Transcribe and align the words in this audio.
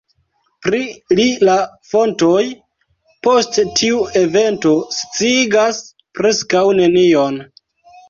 Pri 0.67 0.77
li 1.19 1.25
la 1.49 1.57
fontoj, 1.89 2.41
post 3.29 3.61
tiu 3.83 4.01
evento, 4.25 4.75
sciigas 4.99 5.83
preskaŭ 6.21 6.69
nenion. 6.83 7.43